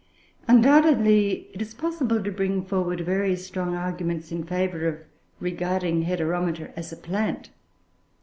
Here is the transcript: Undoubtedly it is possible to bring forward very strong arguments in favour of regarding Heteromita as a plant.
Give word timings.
Undoubtedly 0.47 1.47
it 1.53 1.61
is 1.61 1.75
possible 1.75 2.23
to 2.23 2.31
bring 2.31 2.63
forward 2.65 3.01
very 3.01 3.35
strong 3.35 3.75
arguments 3.75 4.31
in 4.31 4.43
favour 4.43 4.87
of 4.87 4.97
regarding 5.39 6.05
Heteromita 6.05 6.71
as 6.75 6.91
a 6.91 6.97
plant. 6.97 7.51